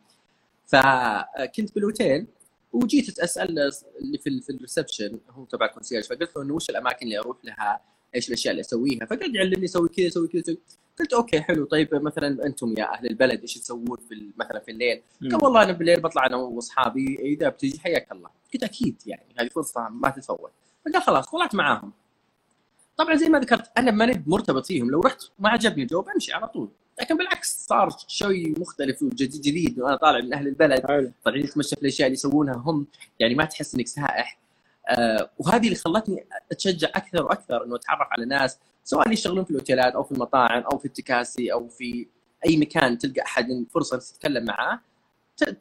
[0.66, 2.26] فكنت بالاوتيل
[2.72, 3.58] وجيت أسأل
[4.00, 7.18] اللي في في ال reception هو تبع ال concierge فقلت له إنه وش الأماكن اللي
[7.18, 7.80] أروح لها؟
[8.14, 10.56] إيش الأشياء اللي أسويها؟ فقال يعلمني أسوي كذا أسوي كذا
[11.00, 11.64] قلت okay حلو.
[11.64, 15.72] طيب مثلا أنتم يا أهل البلد إيش تسوون في مثلا في الليل؟ قال والله أنا
[15.72, 18.30] بالليل بطلع أنا وأصحابي إذا بتجي حياك الله.
[18.54, 20.52] قلت أكيد يعني هذه فرصة ما تتفوت.
[20.86, 21.92] فقال خلاص طلعت معاهم.
[22.96, 24.90] طبعا زي ما ذكرت أنا ماني مرتبط فيهم.
[24.90, 26.68] لو رحت ما عجبني الجو بمشي على طول.
[27.00, 31.12] لكن بالعكس صار شيء مختلف وجديد جديد وأنا طالع من أهل البلد.
[31.24, 32.54] طالعين نتمشى في الأشياء اللي يسوونها.
[32.54, 32.86] هم
[33.20, 34.38] يعني ما تحس إنك سائح.
[34.88, 39.92] آه وهذه اللي خلتني أتشجع أكثر وأكثر إنه أتعرف على ناس سواء يشتغلون في الأوتيلات
[39.92, 42.06] أو في المطاعم أو في التكاسي أو في
[42.46, 44.80] أي مكان تلقى أحد فرصة تتكلم معاه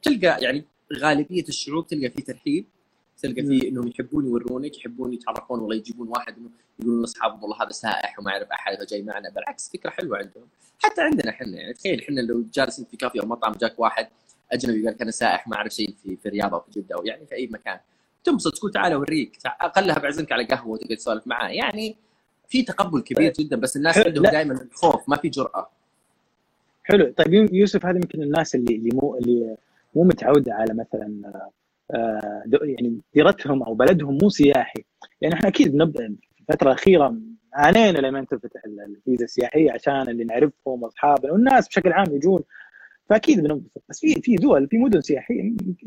[0.01, 0.65] تلقى يعني
[0.99, 2.65] غالبية الشعوب تلقى فيه ترحيب.
[3.23, 7.71] تلقى فيه إنهم يحبون يورونك يحبون يتعرفون ولا يجيبون واحد إنه يقولون لأصحابهم والله هذا
[7.71, 10.43] سائح وما يعرف أحد فجاي معنا بالعكس فكرة حلوة عندهم.
[10.79, 14.07] حتى عندنا إحنا يعني تخيل إحنا لو جالس أنت في كافي أو مطعم جاك واحد
[14.51, 17.25] أجنبي قال أنا سائح ما أعرف شيء في في الرياض أو في جدة أو يعني
[17.25, 17.79] في أي مكان.
[18.23, 21.49] تنبسط تقول تعال أوريك أقلها بعزمك على قهوة وتقعد تسولف معاه.
[21.49, 21.95] يعني
[22.47, 23.47] في تقبل كبير طيب.
[23.47, 25.69] جدا بس الناس عندهم دائما خوف ما في جرأة.
[26.83, 27.13] حلو.
[27.17, 29.57] طيب يوسف هذا يمكن الناس اللي اللي مو اللي
[29.95, 31.41] مو متعودة على مثلا
[32.51, 34.83] يعني ديرتهم أو بلدهم مو سياحي.
[35.21, 37.17] يعني إحنا أكيد الفترة الأخيرة
[37.53, 42.43] عانينا لما تنفتح الفيزا السياحية عشان اللي نعرفهم وأصحابنا والناس بشكل عام يجون.
[43.09, 43.83] فأكيد بننبسط.
[43.89, 45.41] بس في في دول في مدن سياحية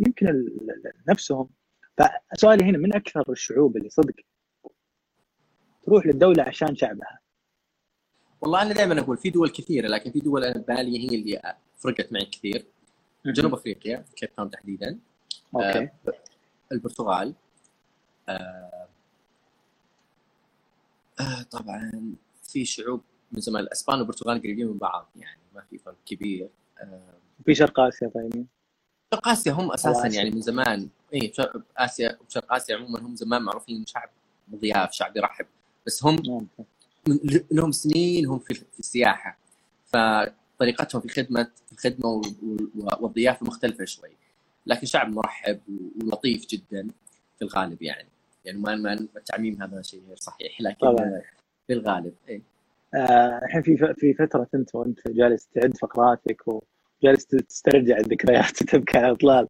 [0.07, 0.47] يمكن
[1.09, 1.49] نفسهم.
[2.33, 4.15] فسؤالي هنا من أكثر الشعوب اللي صدق
[5.87, 7.19] تروح للدولة عشان شعبها؟
[8.41, 12.13] والله أنا دائما أقول في دول كثيرة لكن في دول أنا ببالي هي اللي فرقت
[12.13, 12.67] معي كثير.
[13.27, 14.99] جنوب أفريقيا كيب تاون تحديدا.
[15.55, 15.79] okay.
[15.79, 15.91] آه
[16.73, 17.35] البرتغال.
[18.29, 18.89] آه
[21.21, 23.01] آه طبعا في شعوب
[23.33, 26.49] من زمان الأسبان والبرتغال قريبين من بعض يعني ما في فرق كبير.
[26.81, 27.01] آه
[27.45, 28.47] في شرق آسيا طيب.
[29.15, 30.89] شرق آسيا هم أساسا يعني من زمان.
[31.15, 34.11] اي شرق آسيا وشرق آسيا عموما هم زمان معروفين شعب
[34.55, 35.47] ضياف شعب يرحب.
[35.87, 36.47] بس هم
[37.51, 39.39] لهم سنين هم في السياحة.
[39.87, 42.23] فطريقتهم في خدمه الخدمه
[42.75, 44.11] والضيافة مختلفة شوي.
[44.67, 45.61] لكن شعب مرحب
[46.03, 46.89] ولطيف جدا
[47.39, 48.09] في الغالب يعني.
[48.45, 51.23] يعني ما التعميم هذا شيء غير صحيح لكن طبعا.
[51.69, 52.43] بالغالب اي
[52.95, 59.07] آه، الحين في في فترة أنت وأنت جالس تعد فقراتك وجالس تسترجع الذكريات وتبكي على
[59.07, 59.49] الإطلال.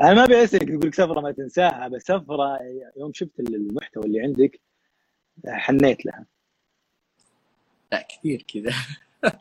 [0.00, 2.58] أنا ما أبي اسالك تقول سفرة ما تنساها بس سفرة
[2.96, 4.60] يوم شفت المحتوى اللي عندك
[5.46, 6.26] حنيت لها.
[7.92, 8.72] لا كثير كذا.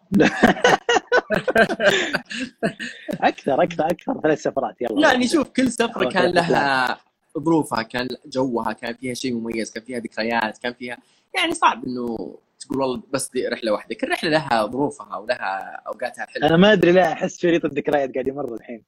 [3.22, 4.22] أكثر أكثر أكثر.
[4.22, 5.10] ثلاث سفرات يلا.
[5.10, 6.10] يعني شوف كل سفرة.
[6.10, 6.98] كان لها
[7.40, 10.98] ظروفها كان جوها كان فيها شيء مميز كان فيها ذكريات كان فيها
[11.36, 13.96] يعني صعب إنه تقول والله بس دي رحلة واحدة.
[13.96, 16.48] كل رحلة لها ظروفها ولها أوقاتها الحلوة.
[16.48, 18.84] أنا ما أدري لا أحس شريط الذكريات قاعد يمر الحين.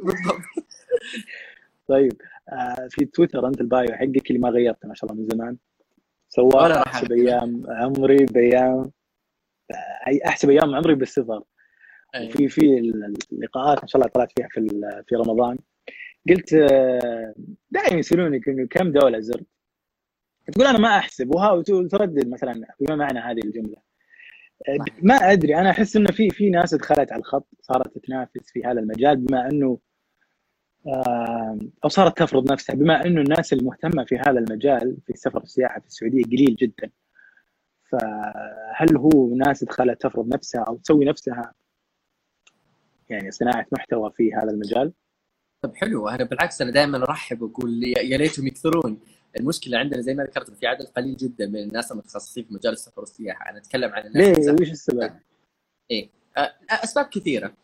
[0.00, 0.40] بالضبط
[1.88, 2.12] طيب
[2.48, 5.48] آه في تويتر أنت البايو حقك اللي ما غيرته ما شاء الله من زمان.
[5.48, 5.58] ولا
[6.28, 7.28] سواه راح أحسب أغير.
[7.28, 8.90] أيام عمري بايام
[10.26, 11.42] أحسب أيام عمري بالصفر
[12.14, 12.30] أي.
[12.30, 12.92] في في
[13.32, 14.68] اللقاءات ما شاء الله طلعت فيها في
[15.08, 15.58] في رمضان.
[16.28, 17.34] قلت آه،
[17.70, 19.46] دائما يسالونك انه كم دولة زرت
[20.52, 23.76] تقول أنا ما أحسب وها وتردد مثلا بما معنى هذه الجملة.
[24.68, 24.84] آه،.
[25.02, 28.80] ما أدري أنا أحس إنه في في ناس دخلت على الخط صارت تتنافس في هذا
[28.80, 29.78] المجال بما إنه
[30.86, 35.80] آه، أو صارت تفرض نفسها بما إنه الناس المهتمة في هذا المجال في السفر والسياحه
[35.80, 36.90] في السعودية قليل جدا.
[37.90, 41.52] فهل هو ناس دخلت تفرض نفسها أو تسوي نفسها
[43.08, 44.92] يعني صناعة محتوى في هذا المجال؟
[45.62, 49.00] طب حلو أنا بالعكس أنا دائما أرحب وأقول يا ليتهم يكثرون.
[49.38, 53.00] المشكلة عندنا زي ما ذكرت في عدد قليل جدا من الناس المتخصصين في مجال السفر
[53.00, 53.50] والسياحة.
[53.50, 54.52] أنا أتكلم عن الناس ليه.
[54.52, 55.12] وش السبب؟
[56.36, 57.54] أه، أسباب كثيرة.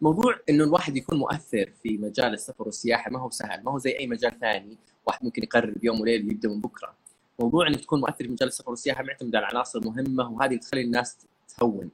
[0.00, 3.98] موضوع إنه الواحد يكون مؤثر في مجال السفر والسياحة ما هو سهل ما هو زي
[3.98, 4.78] أي مجال ثاني.
[5.06, 7.01] واحد ممكن يقرر بيوم وليلة يبدأ من بكرة.
[7.42, 11.16] موضوع انك تكون مؤثر في مجال السفر والسياحه معتمد على عناصر مهمة وهذه تخلي الناس
[11.58, 11.90] تهون.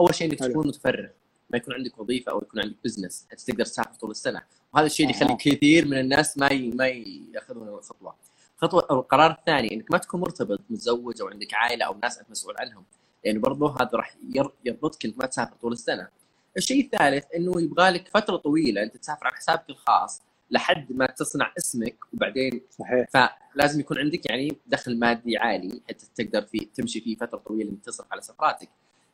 [0.00, 0.38] أول شيء إنك.
[0.38, 1.08] تكون متفرغ
[1.50, 4.42] ما يكون عندك وظيفة أو يكون عندك بزنس أنت تقدر تسافر طول السنة.
[4.74, 5.36] وهذا الشيء اللي يخلي.
[5.36, 6.70] كثير من الناس ما ي...
[6.70, 6.86] ما
[7.34, 8.14] يأخذون الخطوة.
[8.56, 12.30] الخطوه أو القرار الثاني إنك ما تكون مرتبط متزوج أو عندك عائلة أو ناس أنت
[12.30, 12.84] مسؤول عنهم.
[13.24, 16.08] لأنه برضه هذا راح ير- يربطك إنك ما تسافر طول السنة.
[16.56, 20.22] الشيء الثالث إنه يبغى لك فترة طويلة إنت تسافر على حسابك الخاص.
[20.52, 23.06] لحد ما تصنع اسمك وبعدين صحيح.
[23.10, 27.84] فلازم يكون عندك يعني دخل مادي عالي حتى تقدر في تمشي فيه فترة طويلة انك
[27.84, 28.68] تصرف على سفراتك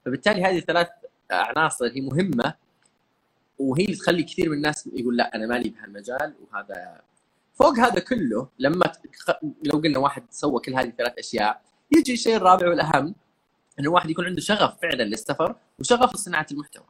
[0.04, 0.88] فبالتالي هذه ثلاث
[1.30, 2.54] عناصر هي مهمة
[3.58, 7.00] وهي اللي تخلي كثير من الناس يقول لا أنا مالي بهالمجال وهذا
[7.54, 8.92] فوق هذا كله لما
[9.62, 11.62] لو قلنا واحد سوى كل هذه الثلاث أشياء
[11.96, 13.14] يجي الشيء الرابع والأهم
[13.78, 16.84] انه الواحد يكون عنده شغف فعلا للسفر وشغف لصناعة المحتوى.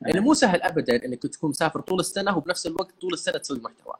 [0.00, 3.94] لأنه مو سهل ابدا إنك تكون مسافر طول السنة وبنفس الوقت طول السنة تسوي محتوى.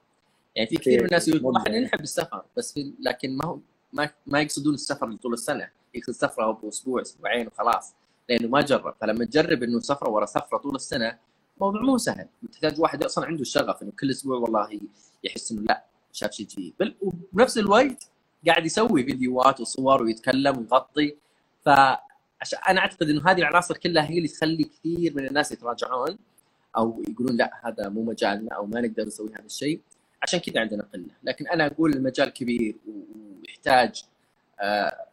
[0.56, 3.58] يعني في كثير من الناس يقول إحنا نحب السفر بس في لكن ما هو
[3.92, 5.70] ما, ما يقصدون السفر لطول السنة.
[5.94, 7.94] يقصد سفرة بأسبوع أسبوعين وخلاص.
[8.28, 8.94] لأنه ما جرب.
[9.00, 11.18] فلما تجرب إنه سفرة ورا سفرة طول السنة
[11.60, 12.26] موضوع مو سهل.
[12.52, 14.80] تحتاج واحد أصلا عنده الشغف إنه كل أسبوع والله
[15.24, 16.74] يحس إنه لا شاف شيء جديد.
[16.80, 18.10] بل وبنفس الوقت
[18.46, 21.16] قاعد يسوي فيديوهات وصور ويتكلم ويغطي.
[22.40, 26.18] فعشان أنا أعتقد إنه هذه العناصر كلها هي اللي تخلي كثير من الناس يتراجعون
[26.76, 29.80] أو يقولون لا هذا مو مجالنا أو ما نقدر نسوي هذا الشيء.
[30.22, 31.14] عشان كذا عندنا قلة.
[31.22, 34.04] لكن أنا أقول المجال كبير ويحتاج
[34.60, 35.06] آه،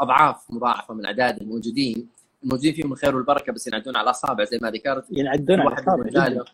[0.00, 2.08] أضعاف مضاعفة من اعداد الموجودين.
[2.42, 5.04] الموجودين فيهم الخير والبركة بس ينعدون على الاصابع زي ما ذكرت.
[5.10, 6.44] ينعدون على جداً.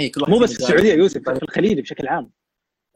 [0.00, 0.58] اي كل واحد مو بس في.
[0.58, 2.30] السعودية يوسف في الخليج بشكل عام.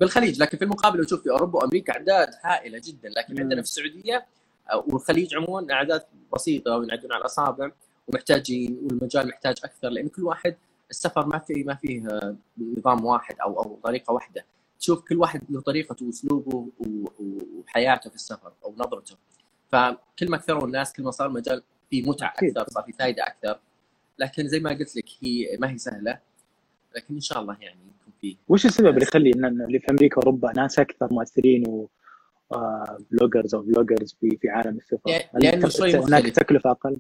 [0.01, 3.09] بالخليج لكن في المقابل لو تشوف في أوروبا وأمريكا أعداد هائلة جدا.
[3.09, 3.41] لكن.
[3.41, 4.27] عندنا في السعودية
[4.87, 6.03] والخليج عموما أعداد
[6.35, 7.71] بسيطة وينعدون على الأصابع
[8.09, 10.57] ومحتاجين والمجال محتاج أكثر لأن كل واحد
[10.91, 12.37] السفر ما فيه ما فيه آه،
[12.79, 14.45] نظام واحد أو أو طريقة واحدة.
[14.81, 16.69] تشوف كل واحد له طريقته وأسلوبه
[17.59, 19.17] وحياته في السفر أو نظرته.
[19.69, 22.29] فكل ما كثروا الناس كل ما صار المجال فيه متعة.
[22.29, 23.61] أكثر صار فيه فائده أكثر.
[24.19, 26.19] لكن زي ما قلت لك هي ما هي سهلة
[26.97, 30.19] لكن إن شاء الله يعني يكون فيه وش السبب اللي يخلي إن اللي في أمريكا
[30.19, 31.89] وأوروبا ناس أكثر مؤثرين و
[33.11, 34.79] bloggers أو vloggers في في عالم
[35.35, 36.27] لأنه الت- شوي هناك.
[36.27, 36.97] تكلفة أقل؟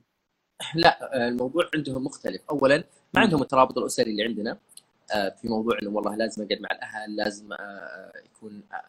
[0.74, 2.40] لا الموضوع عندهم مختلف.
[2.50, 2.84] اولا
[3.14, 4.58] ما عندهم الترابط الأسري اللي عندنا.
[5.14, 8.82] آه، في موضوع إنه والله لازم أقعد مع الأهل لازم آه، يكون آه،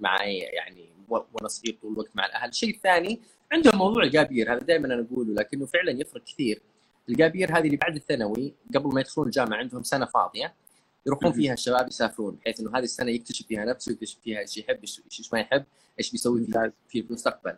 [0.00, 2.48] معي يعني وأنا صغير طول الوقت مع الأهل.
[2.48, 3.20] الشيء الثاني
[3.52, 4.52] عندهم موضوع ال gap year.
[4.52, 6.62] هذا دائما أنا أقوله لكنه فعلا يفرق كثير.
[7.08, 10.54] ال gap year هذه اللي بعد الثانوي قبل ما يدخلون الجامعة عندهم سنة فاضية.
[11.06, 11.32] يروحون.
[11.32, 15.32] فيها الشباب يسافرون بحيث إنه هذه السنة يكتشف فيها نفسه يكتشف فيها إيش يحب إيش
[15.32, 15.64] ما يحب
[15.98, 17.56] إيش بيسوي في في المستقبل.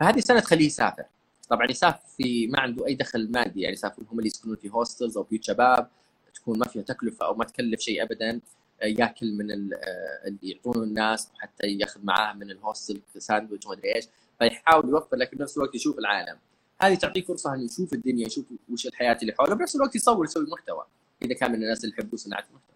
[0.00, 1.04] فهذه السنة تخليه يسافر.
[1.48, 5.16] طبعا يسافر في ما عنده أي دخل مادي يعني يسافرون هم اللي يسكنون في hostels
[5.16, 5.88] أو بيوت شباب
[6.34, 8.40] تكون ما فيها تكلفة أو ما تكلف شيء ابدا
[8.82, 9.78] آه، يأكل من آه،
[10.26, 14.04] اللي يعطونه الناس وحتى يأخذ معاه من ال hostel ساندويتش وما أدري إيش
[14.38, 16.38] فيحاول يوفر لكن بنفس الوقت يشوف العالم.
[16.80, 20.46] هذه تعطيه فرصة إنه يشوف الدنيا يشوف وش الحياة اللي حوله بنفس الوقت يصور يسوي
[20.46, 20.84] محتوى
[21.22, 22.75] إذا كان من الناس اللي يحبوا صناعة المحتوى.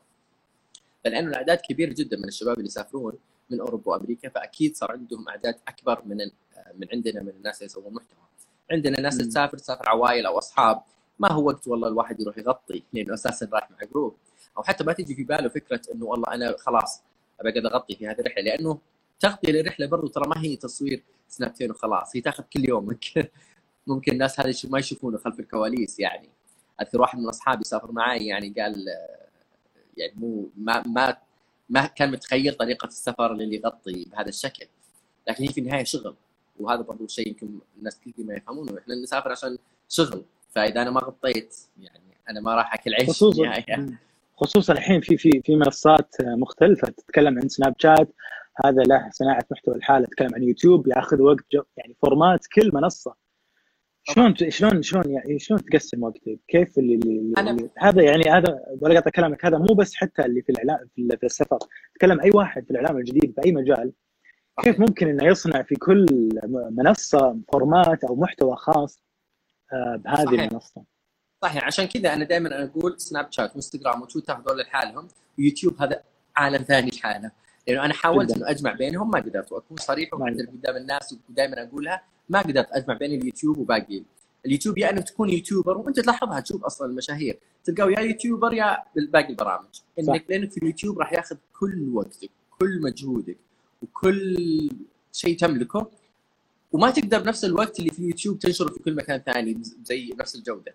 [1.04, 3.12] لأنه الأعداد كبيرة جدا من الشباب اللي يسافرون
[3.50, 6.16] من أوروبا وأمريكا فأكيد صار عندهم أعداد أكبر من
[6.74, 8.18] من عندنا من الناس اللي يسوون محتوى.
[8.70, 10.82] عندنا ناس تسافر تسافر عوائل أو أصحاب.
[11.18, 14.16] ما هو وقت والله الواحد يروح يغطي لأنه أساسا رايح مع جروب.
[14.58, 17.02] أو حتى ما تجي في باله فكرة إنه والله أنا خلاص
[17.40, 18.78] ابى أقعد أغطي في هذه الرحلة لأنه
[19.20, 23.04] تغطية للرحلة برضو ترى ما هي تصوير سنابتين وخلاص هي تأخذ كل يومك
[23.86, 26.28] ممكن الناس هذا ما يشوفونه خلف الكواليس يعني.
[26.82, 28.86] أذكر واحد من أصحابي سافر معي يعني قال
[30.00, 31.16] يعني مو ما ما
[31.68, 34.66] ما كان متخيل طريقة السفر اللي يغطي بهذا الشكل.
[35.28, 36.14] لكن هي في النهاية شغل.
[36.60, 39.58] وهذا برضو شيء يمكن الناس كثير ما يفهمونه إحنا نسافر عشان
[39.88, 40.24] شغل.
[40.50, 43.54] فإذا أنا ما غطيت يعني أنا ما راح أكل عيش خصوصا
[44.36, 48.08] خصوصا الحين في في في منصات مختلفة تتكلم عن سناب شات.
[48.64, 51.44] هذا له صناعة محتوى الحالة تتكلم عن يوتيوب ياخذ وقت
[51.76, 53.14] يعني format كل منصة.
[54.14, 57.68] شلون شلون شلون يعني شلون تقسم وقتك؟ كيف اللي, اللي, أنا...
[57.78, 61.26] هذا يعني هذا ولا قطع كلامك هذا مو بس حتى اللي في الاعلام في, في
[61.26, 61.58] السفر
[61.94, 63.92] تكلم أي واحد في الإعلام الجديد في اي مجال
[64.62, 66.06] كيف ممكن إنه يصنع في كل
[66.70, 69.02] منصة format أو محتوى خاص
[69.72, 70.42] آه، بهذه صحيح.
[70.42, 70.84] المنصة؟
[71.42, 71.64] صحيح.
[71.64, 76.02] عشان كذا أنا دائما أقول سناب شات وانستغرام وتويتر هذول لحالهم ويوتيوب هذا
[76.36, 77.30] عالم ثاني لحاله.
[77.68, 79.52] لأنه أنا حاولت إنه أجمع بينهم ما قدرت.
[79.52, 84.02] وأكون صريح ومعترف قدام الناس ودائما أقولها ما قدرت أجمع بين اليوتيوب وباقي.
[84.46, 87.38] اليوتيوب يا يعني إنك تكون YouTuber وأنت تلاحظها تشوف أصلا المشاهير.
[87.64, 89.80] تلقاه يا YouTuber يا باقي البرامج.
[89.98, 93.36] إنك لانك في اليوتيوب راح ياخذ كل وقتك كل مجهودك
[93.82, 94.70] وكل
[95.12, 95.90] شيء تملكه.
[96.72, 100.74] وما تقدر بنفس الوقت اللي في اليوتيوب تنشره في كل مكان ثاني زي نفس الجودة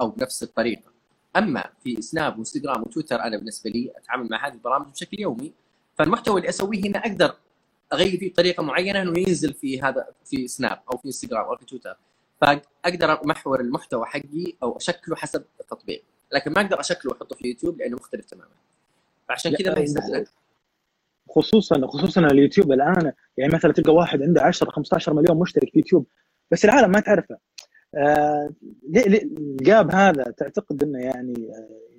[0.00, 0.92] أو بنفس الطريقة.
[1.36, 5.52] أما في سناب وإنستغرام وتويتر أنا بالنسبة لي أتعامل مع هذه البرامج بشكل يومي.
[5.98, 7.34] فالمحتوى اللي أسويه هنا أقدر
[7.92, 11.64] أغير فيه بطريقة معينة إنه ينزل في هذا في سناب أو في انستغرام أو في
[11.64, 11.96] تويتر
[12.40, 16.02] فأقدر أمحور المحتوى حقي أو أشكله حسب التطبيق.
[16.32, 18.50] لكن ما أقدر أشكله وأحطه في يوتيوب لأنه مختلف تماما.
[19.28, 20.28] فعشان كذا ما يساعدك
[21.30, 26.06] خصوصا خصوصا اليوتيوب الآن يعني مثلا تلقى واحد عنده 10 15 مليون مشترك في يوتيوب
[26.50, 27.38] بس العالم ما تعرفه.
[27.94, 28.50] آه
[28.96, 31.93] الجاب هذا؟ تعتقد إنه يعني آه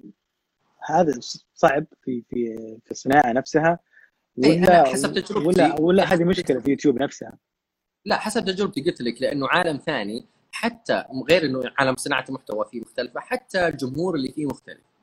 [0.86, 1.20] هذا
[1.56, 3.80] صعب في في في الصناعة نفسها
[4.38, 5.48] ولا حسب تجربتي.
[5.48, 7.38] ولا ولا هذه مشكلة في يوتيوب نفسها.
[8.06, 12.82] لا حسب تجربتي قلت لك لأنه عالم ثاني حتى غير إنه عالم صناعة المحتوى فيه
[12.82, 14.96] مختلفة حتى الجمهور اللي فيه مختلف.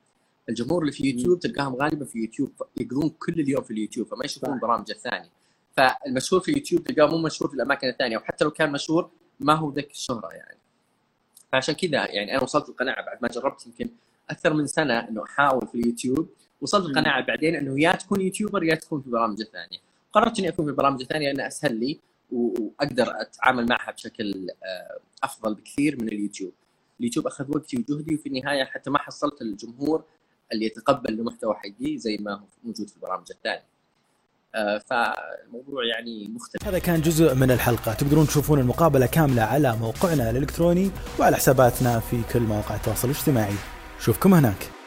[0.49, 4.53] الجمهور اللي في يوتيوب تلقاهم غالبا في يوتيوب يقضون كل اليوم في اليوتيوب فما يشوفون
[4.53, 5.29] البرامج الثانية
[5.77, 9.73] فالمشهور في اليوتيوب تلقاه مو مشهور في الأماكن الثانية وحتى لو كان مشهور ما هو
[9.73, 10.57] ذاك الشهرة يعني.
[11.51, 13.89] فعشان كذا يعني أنا وصلت القناعة بعد ما جربت يمكن
[14.29, 16.29] أكثر من سنة إنه أحاول في اليوتيوب
[16.61, 19.77] وصلت القناعه بعدين إنه يا تكون YouTuber يا تكون في برامج ثانية.
[20.13, 21.99] قررت إني أكون في برامج ثانية لأنه أسهل لي
[22.31, 26.51] وأقدر أتعامل معها بشكل آه، أفضل بكثير من اليوتيوب.
[26.99, 30.03] اليوتيوب أخذ وقتي وجهدي وفي النهاية حتى ما حصلت الجمهور
[30.53, 33.73] اللي يتقبل المحتوى حقي زي ما هو موجود في البرامج الثانية.
[34.55, 36.67] آه، فالموضوع يعني مختلف.
[36.67, 37.93] هذا كان جزء من الحلقة.
[37.93, 43.55] تقدرون تشوفون المقابلة كاملة على موقعنا الإلكتروني وعلى حساباتنا في كل مواقع التواصل الاجتماعي.
[44.03, 44.82] شوفكم هناك.